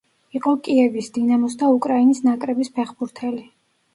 [0.37, 3.45] იყო კიევის „დინამოს“ და უკრაინის ნაკრების ფეხბურთელი.